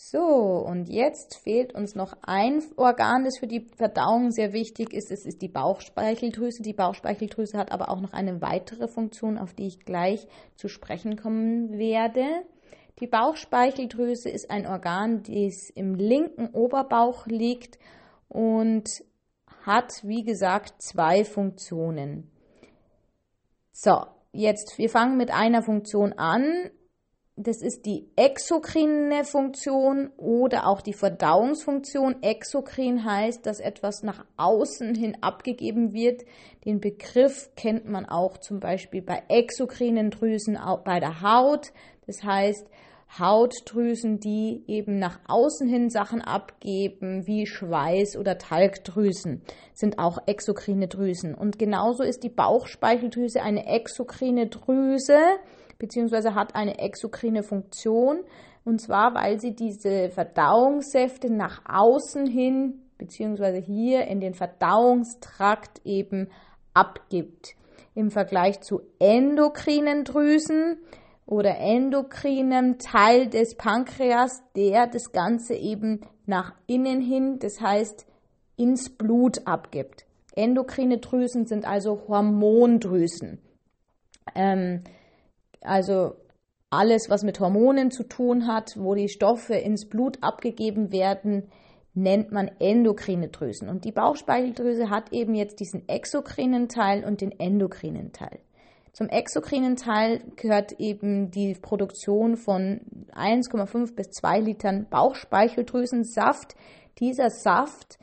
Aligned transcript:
So, 0.00 0.64
und 0.64 0.88
jetzt 0.88 1.34
fehlt 1.34 1.74
uns 1.74 1.96
noch 1.96 2.16
ein 2.22 2.62
Organ, 2.76 3.24
das 3.24 3.36
für 3.36 3.48
die 3.48 3.66
Verdauung 3.76 4.30
sehr 4.30 4.52
wichtig 4.52 4.94
ist. 4.94 5.10
Es 5.10 5.26
ist 5.26 5.42
die 5.42 5.48
Bauchspeicheldrüse. 5.48 6.62
Die 6.62 6.72
Bauchspeicheldrüse 6.72 7.58
hat 7.58 7.72
aber 7.72 7.90
auch 7.90 8.00
noch 8.00 8.12
eine 8.12 8.40
weitere 8.40 8.86
Funktion, 8.86 9.36
auf 9.36 9.54
die 9.54 9.66
ich 9.66 9.80
gleich 9.80 10.28
zu 10.54 10.68
sprechen 10.68 11.16
kommen 11.16 11.76
werde. 11.78 12.24
Die 13.00 13.08
Bauchspeicheldrüse 13.08 14.30
ist 14.30 14.50
ein 14.52 14.68
Organ, 14.68 15.24
das 15.24 15.68
im 15.68 15.96
linken 15.96 16.54
Oberbauch 16.54 17.26
liegt 17.26 17.78
und 18.28 19.02
hat, 19.66 20.04
wie 20.04 20.22
gesagt, 20.22 20.80
zwei 20.80 21.24
Funktionen. 21.24 22.30
So, 23.72 24.06
jetzt, 24.32 24.78
wir 24.78 24.90
fangen 24.90 25.16
mit 25.16 25.32
einer 25.32 25.62
Funktion 25.62 26.12
an 26.12 26.70
das 27.40 27.62
ist 27.62 27.86
die 27.86 28.08
exokrine 28.16 29.24
Funktion 29.24 30.10
oder 30.16 30.66
auch 30.66 30.80
die 30.80 30.92
Verdauungsfunktion. 30.92 32.22
Exokrin 32.22 33.04
heißt, 33.04 33.46
dass 33.46 33.60
etwas 33.60 34.02
nach 34.02 34.24
außen 34.36 34.96
hin 34.96 35.16
abgegeben 35.20 35.92
wird. 35.92 36.22
Den 36.64 36.80
Begriff 36.80 37.50
kennt 37.54 37.88
man 37.88 38.06
auch 38.06 38.38
zum 38.38 38.58
Beispiel 38.58 39.02
bei 39.02 39.22
exokrinen 39.28 40.10
Drüsen 40.10 40.58
bei 40.84 40.98
der 40.98 41.22
Haut. 41.22 41.72
Das 42.06 42.24
heißt, 42.24 42.66
Hautdrüsen, 43.18 44.18
die 44.18 44.64
eben 44.66 44.98
nach 44.98 45.20
außen 45.28 45.68
hin 45.68 45.90
Sachen 45.90 46.20
abgeben, 46.20 47.26
wie 47.26 47.46
Schweiß 47.46 48.16
oder 48.16 48.36
Talgdrüsen, 48.36 49.42
sind 49.72 49.98
auch 49.98 50.18
exokrine 50.26 50.88
Drüsen. 50.88 51.34
Und 51.34 51.58
genauso 51.58 52.02
ist 52.02 52.22
die 52.24 52.28
Bauchspeicheldrüse 52.28 53.42
eine 53.42 53.66
exokrine 53.66 54.48
Drüse 54.48 55.18
beziehungsweise 55.78 56.34
hat 56.34 56.54
eine 56.54 56.78
exokrine 56.78 57.42
Funktion. 57.42 58.20
Und 58.64 58.80
zwar, 58.80 59.14
weil 59.14 59.40
sie 59.40 59.54
diese 59.54 60.10
Verdauungssäfte 60.10 61.32
nach 61.32 61.62
außen 61.66 62.26
hin, 62.26 62.82
beziehungsweise 62.98 63.58
hier 63.58 64.06
in 64.06 64.20
den 64.20 64.34
Verdauungstrakt 64.34 65.80
eben 65.84 66.28
abgibt. 66.74 67.54
Im 67.94 68.10
Vergleich 68.10 68.60
zu 68.60 68.82
endokrinen 68.98 70.04
Drüsen 70.04 70.78
oder 71.26 71.58
endokrinem 71.58 72.78
Teil 72.78 73.28
des 73.28 73.56
Pankreas, 73.56 74.42
der 74.56 74.86
das 74.86 75.12
Ganze 75.12 75.54
eben 75.54 76.00
nach 76.26 76.54
innen 76.66 77.00
hin, 77.00 77.38
das 77.38 77.60
heißt 77.60 78.06
ins 78.56 78.90
Blut 78.90 79.46
abgibt. 79.46 80.06
Endokrine 80.34 80.98
Drüsen 80.98 81.46
sind 81.46 81.66
also 81.66 82.02
Hormondrüsen. 82.08 83.40
Ähm, 84.34 84.84
also 85.60 86.16
alles, 86.70 87.08
was 87.08 87.22
mit 87.22 87.40
Hormonen 87.40 87.90
zu 87.90 88.04
tun 88.04 88.46
hat, 88.46 88.74
wo 88.76 88.94
die 88.94 89.08
Stoffe 89.08 89.54
ins 89.54 89.88
Blut 89.88 90.18
abgegeben 90.22 90.92
werden, 90.92 91.48
nennt 91.94 92.30
man 92.30 92.50
endokrine 92.58 93.28
Drüsen. 93.28 93.68
Und 93.68 93.84
die 93.84 93.92
Bauchspeicheldrüse 93.92 94.90
hat 94.90 95.12
eben 95.12 95.34
jetzt 95.34 95.60
diesen 95.60 95.88
exokrinen 95.88 96.68
Teil 96.68 97.04
und 97.04 97.20
den 97.20 97.32
endokrinen 97.38 98.12
Teil. 98.12 98.40
Zum 98.92 99.08
exokrinen 99.08 99.76
Teil 99.76 100.22
gehört 100.36 100.72
eben 100.80 101.30
die 101.30 101.54
Produktion 101.54 102.36
von 102.36 102.80
1,5 103.12 103.94
bis 103.94 104.10
2 104.10 104.40
Litern 104.40 104.86
Bauchspeicheldrüsensaft. 104.90 106.54
Dieser 106.98 107.30
Saft 107.30 107.98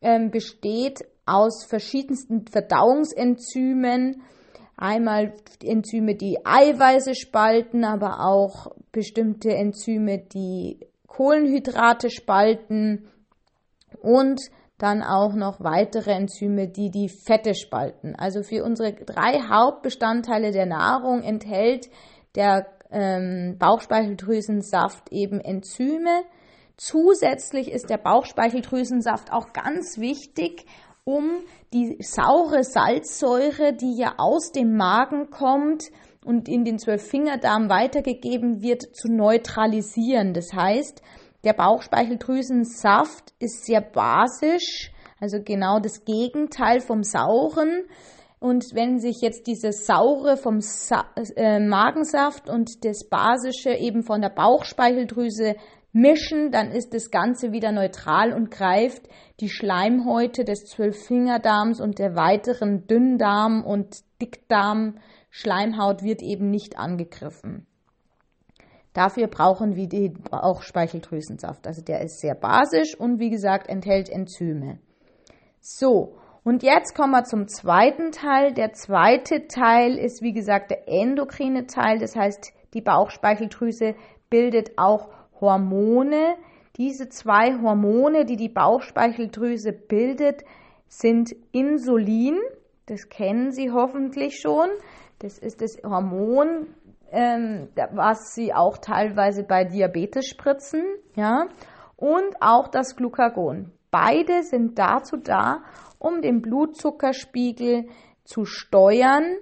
ähm, 0.00 0.30
besteht 0.30 1.04
aus 1.24 1.64
verschiedensten 1.64 2.46
Verdauungsenzymen, 2.46 4.22
Einmal 4.80 5.34
Enzyme, 5.62 6.14
die 6.14 6.38
Eiweiße 6.42 7.14
spalten, 7.14 7.84
aber 7.84 8.26
auch 8.26 8.74
bestimmte 8.92 9.54
Enzyme, 9.54 10.18
die 10.18 10.80
Kohlenhydrate 11.06 12.08
spalten 12.08 13.06
und 14.00 14.40
dann 14.78 15.02
auch 15.02 15.34
noch 15.34 15.60
weitere 15.60 16.12
Enzyme, 16.12 16.68
die 16.68 16.90
die 16.90 17.10
Fette 17.10 17.54
spalten. 17.54 18.14
Also 18.16 18.42
für 18.42 18.64
unsere 18.64 18.94
drei 18.94 19.42
Hauptbestandteile 19.50 20.50
der 20.50 20.64
Nahrung 20.64 21.22
enthält 21.22 21.90
der 22.34 22.66
ähm, 22.90 23.56
Bauchspeicheldrüsensaft 23.58 25.12
eben 25.12 25.40
Enzyme. 25.40 26.22
Zusätzlich 26.78 27.70
ist 27.70 27.90
der 27.90 27.98
Bauchspeicheldrüsensaft 27.98 29.30
auch 29.30 29.52
ganz 29.52 29.98
wichtig, 29.98 30.64
um 31.04 31.40
die 31.72 31.96
saure 32.00 32.64
Salzsäure, 32.64 33.72
die 33.72 33.96
ja 33.96 34.14
aus 34.18 34.52
dem 34.52 34.76
Magen 34.76 35.30
kommt 35.30 35.84
und 36.24 36.48
in 36.48 36.64
den 36.64 36.78
Zwölffingerdarm 36.78 37.68
weitergegeben 37.70 38.62
wird, 38.62 38.82
zu 38.94 39.08
neutralisieren. 39.08 40.34
Das 40.34 40.52
heißt, 40.52 41.02
der 41.44 41.54
Bauchspeicheldrüsensaft 41.54 43.32
ist 43.38 43.64
sehr 43.64 43.80
basisch, 43.80 44.92
also 45.18 45.38
genau 45.42 45.80
das 45.80 46.04
Gegenteil 46.04 46.80
vom 46.80 47.02
sauren. 47.02 47.84
Und 48.38 48.74
wenn 48.74 48.98
sich 48.98 49.20
jetzt 49.20 49.46
dieses 49.46 49.86
saure 49.86 50.36
vom 50.36 50.60
Sa 50.60 51.04
äh, 51.36 51.60
Magensaft 51.60 52.48
und 52.48 52.84
das 52.84 53.06
basische 53.08 53.70
eben 53.70 54.02
von 54.02 54.22
der 54.22 54.30
Bauchspeicheldrüse 54.30 55.56
mischen, 55.92 56.50
dann 56.50 56.70
ist 56.70 56.94
das 56.94 57.10
Ganze 57.10 57.52
wieder 57.52 57.72
neutral 57.72 58.32
und 58.32 58.50
greift 58.50 59.08
die 59.40 59.48
Schleimhäute 59.48 60.44
des 60.44 60.66
Zwölffingerdarms 60.66 61.80
und 61.80 61.98
der 61.98 62.14
weiteren 62.14 62.86
Dünndarm- 62.86 63.64
und 63.64 64.02
Dickdarm-Schleimhaut 64.20 66.02
wird 66.02 66.22
eben 66.22 66.50
nicht 66.50 66.78
angegriffen. 66.78 67.66
Dafür 68.92 69.28
brauchen 69.28 69.76
wir 69.76 69.88
den 69.88 70.22
Bauchspeicheldrüsensaft. 70.22 71.66
Also 71.66 71.82
der 71.82 72.00
ist 72.00 72.20
sehr 72.20 72.34
basisch 72.34 72.98
und 72.98 73.20
wie 73.20 73.30
gesagt 73.30 73.68
enthält 73.68 74.08
Enzyme. 74.08 74.80
So, 75.60 76.16
und 76.42 76.62
jetzt 76.62 76.96
kommen 76.96 77.12
wir 77.12 77.24
zum 77.24 77.46
zweiten 77.48 78.12
Teil. 78.12 78.52
Der 78.54 78.72
zweite 78.72 79.46
Teil 79.46 79.96
ist 79.96 80.22
wie 80.22 80.32
gesagt 80.32 80.70
der 80.70 80.88
endokrine 80.88 81.66
Teil. 81.66 81.98
Das 81.98 82.16
heißt, 82.16 82.52
die 82.74 82.80
Bauchspeicheldrüse 82.80 83.94
bildet 84.30 84.78
auch 84.78 85.08
Hormone. 85.40 86.36
Diese 86.76 87.08
zwei 87.08 87.60
Hormone, 87.60 88.24
die 88.24 88.36
die 88.36 88.48
Bauchspeicheldrüse 88.48 89.72
bildet, 89.72 90.42
sind 90.88 91.34
Insulin. 91.52 92.38
Das 92.86 93.08
kennen 93.08 93.52
Sie 93.52 93.70
hoffentlich 93.70 94.40
schon. 94.40 94.68
Das 95.20 95.38
ist 95.38 95.60
das 95.60 95.78
Hormon, 95.84 96.66
ähm, 97.12 97.68
was 97.92 98.34
Sie 98.34 98.52
auch 98.54 98.78
teilweise 98.78 99.44
bei 99.44 99.64
Diabetes 99.64 100.26
spritzen. 100.26 100.82
Ja? 101.16 101.46
Und 101.96 102.36
auch 102.40 102.68
das 102.68 102.96
Glucagon. 102.96 103.72
Beide 103.90 104.42
sind 104.42 104.78
dazu 104.78 105.16
da, 105.16 105.62
um 105.98 106.22
den 106.22 106.40
Blutzuckerspiegel 106.40 107.88
zu 108.24 108.44
steuern. 108.44 109.36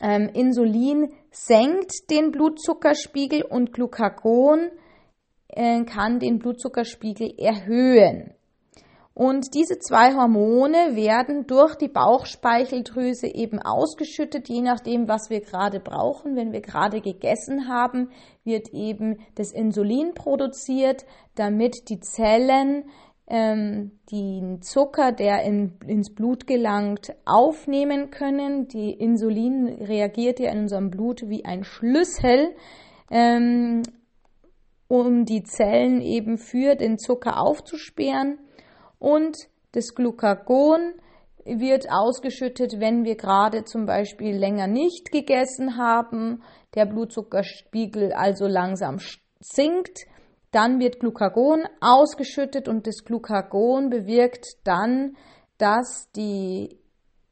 Ähm, 0.00 0.28
Insulin 0.32 1.12
senkt 1.30 2.10
den 2.10 2.30
Blutzuckerspiegel 2.30 3.42
und 3.42 3.72
Glucagon 3.72 4.70
äh, 5.48 5.84
kann 5.84 6.20
den 6.20 6.38
Blutzuckerspiegel 6.38 7.34
erhöhen. 7.38 8.34
Und 9.12 9.54
diese 9.54 9.78
zwei 9.78 10.14
Hormone 10.14 10.94
werden 10.94 11.46
durch 11.46 11.74
die 11.74 11.88
Bauchspeicheldrüse 11.88 13.26
eben 13.26 13.58
ausgeschüttet, 13.58 14.48
je 14.48 14.62
nachdem, 14.62 15.08
was 15.08 15.28
wir 15.28 15.40
gerade 15.40 15.80
brauchen. 15.80 16.36
Wenn 16.36 16.52
wir 16.52 16.60
gerade 16.62 17.00
gegessen 17.00 17.68
haben, 17.68 18.10
wird 18.44 18.68
eben 18.68 19.18
das 19.34 19.52
Insulin 19.52 20.14
produziert, 20.14 21.04
damit 21.34 21.90
die 21.90 22.00
Zellen 22.00 22.84
ähm, 23.30 23.92
den 24.10 24.60
Zucker, 24.60 25.12
der 25.12 25.44
in, 25.44 25.78
ins 25.86 26.12
Blut 26.12 26.48
gelangt, 26.48 27.14
aufnehmen 27.24 28.10
können. 28.10 28.66
Die 28.66 28.90
Insulin 28.90 29.68
reagiert 29.68 30.40
ja 30.40 30.50
in 30.50 30.62
unserem 30.62 30.90
Blut 30.90 31.28
wie 31.28 31.44
ein 31.44 31.62
Schlüssel 31.62 32.54
ähm, 33.10 33.82
um 34.88 35.24
die 35.24 35.44
Zellen 35.44 36.02
eben 36.02 36.38
für 36.38 36.74
den 36.74 36.98
Zucker 36.98 37.40
aufzusperren. 37.40 38.40
Und 38.98 39.36
das 39.72 39.94
Glucagon 39.94 40.94
wird 41.44 41.86
ausgeschüttet, 41.88 42.80
wenn 42.80 43.04
wir 43.04 43.14
gerade 43.14 43.62
zum 43.62 43.86
Beispiel 43.86 44.36
länger 44.36 44.66
nicht 44.66 45.12
gegessen 45.12 45.76
haben, 45.76 46.42
der 46.74 46.86
Blutzuckerspiegel 46.86 48.12
also 48.12 48.48
langsam 48.48 48.98
sinkt. 49.38 50.06
Dann 50.50 50.80
wird 50.80 50.98
Glucagon 50.98 51.64
ausgeschüttet 51.80 52.68
und 52.68 52.86
das 52.86 53.04
Glucagon 53.04 53.88
bewirkt 53.88 54.46
dann, 54.64 55.16
dass 55.58 56.10
die 56.16 56.80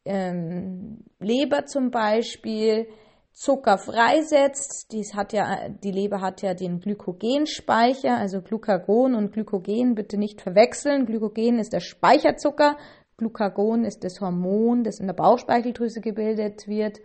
ähm, 0.05 1.05
Leber 1.19 1.67
zum 1.67 1.91
Beispiel 1.91 2.88
Zucker 3.32 3.79
freisetzt. 3.79 4.88
Dies 4.93 5.15
hat 5.15 5.32
ja, 5.32 5.69
die 5.69 5.93
Leber 5.93 6.20
hat 6.20 6.43
ja 6.43 6.55
den 6.55 6.81
Glykogenspeicher, 6.81 8.17
also 8.17 8.41
Glucagon 8.41 9.15
und 9.15 9.32
Glykogen 9.32 9.94
bitte 9.94 10.19
nicht 10.19 10.41
verwechseln. 10.41 11.06
Glykogen 11.06 11.59
ist 11.59 11.73
der 11.73 11.81
Speicherzucker, 11.81 12.76
Glucagon 13.17 13.85
ist 13.85 14.03
das 14.03 14.20
Hormon, 14.20 14.85
das 14.85 15.00
in 15.00 15.06
der 15.06 15.15
Bauchspeicheldrüse 15.15 16.00
gebildet 16.00 16.67
wird. 16.67 16.99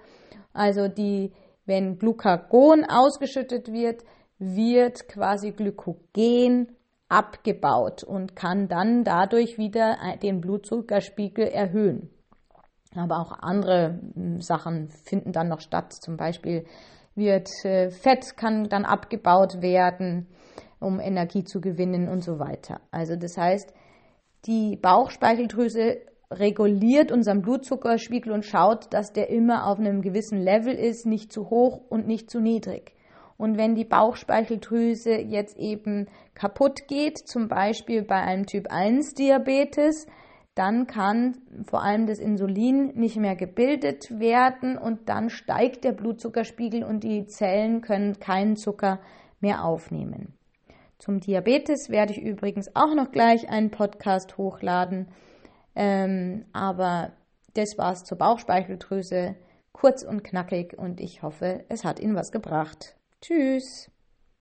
Also 0.54 0.88
die, 0.88 1.34
wenn 1.66 1.98
Glucagon 1.98 2.86
ausgeschüttet 2.86 3.72
wird, 3.72 4.04
wird 4.44 5.08
quasi 5.08 5.52
Glykogen 5.52 6.76
abgebaut 7.10 8.04
und 8.04 8.36
kann 8.36 8.68
dann 8.68 9.04
dadurch 9.04 9.58
wieder 9.58 9.98
den 10.22 10.42
Blutzuckerspiegel 10.42 11.46
erhöhen. 11.46 12.10
Aber 12.96 13.20
auch 13.20 13.32
andere 13.32 14.00
hm, 14.14 14.42
Sachen 14.42 14.90
finden 14.90 15.32
dann 15.32 15.48
noch 15.48 15.62
statt. 15.62 15.94
Zum 15.94 16.18
Beispiel 16.18 16.66
wird 17.16 17.50
äh, 17.64 17.90
Fett 17.90 18.38
kann 18.38 18.70
dann 18.70 18.86
abgebaut 18.86 19.62
werden, 19.62 20.28
um 20.80 21.00
Energie 21.00 21.44
zu 21.44 21.62
gewinnen 21.62 22.10
und 22.10 22.24
so 22.24 22.40
weiter. 22.40 22.82
Also 22.92 23.16
das 23.16 23.38
heißt, 23.38 23.74
die 24.46 24.76
Bauchspeicheldrüse 24.76 26.02
reguliert 26.32 27.12
unseren 27.12 27.42
Blutzuckerspiegel 27.42 28.32
und 28.32 28.46
schaut, 28.46 28.92
dass 28.94 29.14
der 29.14 29.30
immer 29.30 29.68
auf 29.68 29.80
einem 29.80 30.02
gewissen 30.02 30.42
Level 30.42 30.74
ist, 30.74 31.06
nicht 31.06 31.32
zu 31.32 31.50
hoch 31.50 31.82
und 31.90 32.08
nicht 32.08 32.30
zu 32.30 32.40
niedrig. 32.40 32.94
Und 33.38 33.58
wenn 33.58 33.76
die 33.76 33.86
Bauchspeicheldrüse 33.86 35.16
jetzt 35.16 35.58
eben 35.58 36.08
kaputt 36.34 36.88
geht, 36.88 37.18
zum 37.18 37.48
Beispiel 37.48 38.04
bei 38.04 38.22
einem 38.22 38.46
Typ 38.46 38.68
1 38.70 39.16
Diabetes, 39.16 40.08
dann 40.56 40.86
kann 40.86 41.38
vor 41.66 41.84
allem 41.84 42.06
das 42.06 42.20
Insulin 42.20 42.94
nicht 42.96 43.18
mehr 43.18 43.36
gebildet 43.36 44.20
werden 44.20 44.78
und 44.78 45.10
dann 45.10 45.30
steigt 45.30 45.84
der 45.84 45.94
Blutzuckerspiegel 45.94 46.84
und 46.84 47.04
die 47.04 47.26
Zellen 47.26 47.82
können 47.82 48.20
keinen 48.20 48.56
Zucker 48.56 49.00
mehr 49.40 49.66
aufnehmen. 49.66 50.38
Zum 51.00 51.20
Diabetes 51.20 51.90
werde 51.90 52.14
ich 52.14 52.22
übrigens 52.22 52.76
auch 52.76 52.94
noch 52.96 53.12
gleich 53.12 53.50
einen 53.50 53.72
Podcast 53.72 54.38
hochladen. 54.38 55.10
Ähm, 55.76 56.46
aber 56.54 57.12
das 57.56 57.78
war's 57.78 58.04
zur 58.04 58.18
Bauchspeicheldrüse. 58.18 59.36
Kurz 59.74 60.04
und 60.04 60.24
knackig 60.24 60.78
und 60.78 61.02
ich 61.02 61.24
hoffe, 61.24 61.66
es 61.68 61.84
hat 61.84 62.00
Ihnen 62.00 62.16
was 62.16 62.32
gebracht. 62.32 62.96
Tschüss. 63.24 63.90